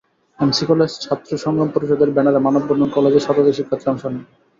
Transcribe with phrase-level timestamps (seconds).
[0.39, 4.23] MC college ছাত্র সংগ্রাম পরিষদের ব্যানারে মানববন্ধনে কলেজের শতাধিক শিক্ষার্থী অংশ নেন।